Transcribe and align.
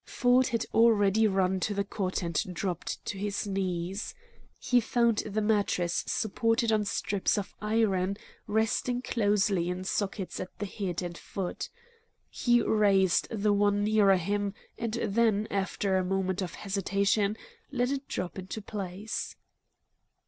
Ford 0.07 0.47
had 0.47 0.65
already 0.73 1.27
run 1.27 1.59
to 1.59 1.75
the 1.75 1.83
cot 1.83 2.23
and 2.23 2.33
dropped 2.55 3.05
to 3.05 3.19
his 3.19 3.45
knees. 3.45 4.15
He 4.57 4.79
found 4.81 5.19
the 5.19 5.43
mattress 5.43 6.03
supported 6.07 6.71
on 6.71 6.85
strips 6.85 7.37
of 7.37 7.53
iron 7.61 8.17
resting 8.47 9.03
loosely 9.15 9.69
in 9.69 9.83
sockets 9.83 10.39
at 10.39 10.57
the 10.57 10.65
head 10.65 11.03
and 11.03 11.15
foot. 11.15 11.69
He 12.31 12.63
raised 12.63 13.27
the 13.29 13.53
one 13.53 13.83
nearer 13.83 14.17
him, 14.17 14.55
and 14.75 14.93
then, 14.95 15.47
after 15.51 15.95
a 15.95 16.03
moment 16.03 16.41
of 16.41 16.55
hesitation, 16.55 17.37
let 17.71 17.91
it 17.91 18.07
drop 18.07 18.39
into 18.39 18.59
place. 18.59 19.35